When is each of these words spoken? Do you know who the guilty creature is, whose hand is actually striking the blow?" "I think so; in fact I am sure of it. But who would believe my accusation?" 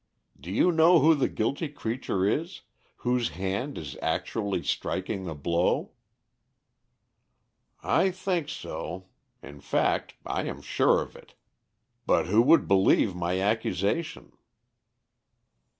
Do 0.39 0.49
you 0.49 0.71
know 0.71 0.97
who 0.97 1.13
the 1.13 1.29
guilty 1.29 1.69
creature 1.69 2.27
is, 2.27 2.61
whose 3.05 3.29
hand 3.29 3.77
is 3.77 3.95
actually 4.01 4.63
striking 4.63 5.25
the 5.25 5.35
blow?" 5.35 5.91
"I 7.83 8.09
think 8.09 8.49
so; 8.49 9.09
in 9.43 9.59
fact 9.61 10.15
I 10.25 10.45
am 10.45 10.63
sure 10.63 11.03
of 11.03 11.15
it. 11.15 11.35
But 12.07 12.25
who 12.25 12.41
would 12.41 12.67
believe 12.67 13.13
my 13.13 13.39
accusation?" 13.39 14.31